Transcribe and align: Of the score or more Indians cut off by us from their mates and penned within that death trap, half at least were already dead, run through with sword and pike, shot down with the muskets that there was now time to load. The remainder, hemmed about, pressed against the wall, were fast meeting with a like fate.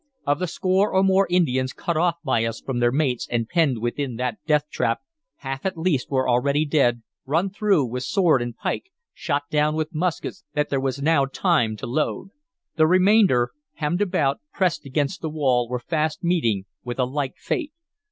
Of 0.25 0.39
the 0.39 0.47
score 0.47 0.93
or 0.95 1.03
more 1.03 1.27
Indians 1.29 1.73
cut 1.73 1.95
off 1.95 2.15
by 2.25 2.43
us 2.43 2.59
from 2.59 2.79
their 2.79 2.91
mates 2.91 3.27
and 3.29 3.47
penned 3.47 3.77
within 3.77 4.15
that 4.15 4.39
death 4.47 4.67
trap, 4.71 5.01
half 5.35 5.63
at 5.63 5.77
least 5.77 6.09
were 6.09 6.27
already 6.27 6.65
dead, 6.65 7.03
run 7.27 7.51
through 7.51 7.85
with 7.85 8.01
sword 8.01 8.41
and 8.41 8.57
pike, 8.57 8.85
shot 9.13 9.43
down 9.51 9.75
with 9.75 9.91
the 9.91 9.99
muskets 9.99 10.43
that 10.55 10.69
there 10.69 10.81
was 10.81 11.03
now 11.03 11.27
time 11.27 11.77
to 11.77 11.85
load. 11.85 12.29
The 12.77 12.87
remainder, 12.87 13.51
hemmed 13.75 14.01
about, 14.01 14.39
pressed 14.51 14.87
against 14.87 15.21
the 15.21 15.29
wall, 15.29 15.69
were 15.69 15.77
fast 15.77 16.23
meeting 16.23 16.65
with 16.83 16.97
a 16.97 17.05
like 17.05 17.35
fate. 17.37 17.71